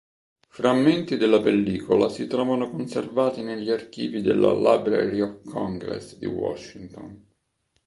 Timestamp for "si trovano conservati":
2.09-3.43